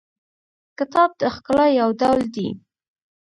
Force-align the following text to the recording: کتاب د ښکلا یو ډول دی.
کتاب 0.77 1.09
د 1.21 1.21
ښکلا 1.35 1.67
یو 1.79 1.89
ډول 2.01 2.21
دی. 2.35 2.47